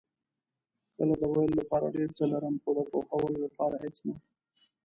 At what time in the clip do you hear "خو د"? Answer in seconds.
2.63-2.79